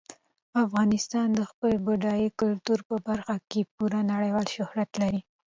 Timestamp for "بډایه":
1.85-2.29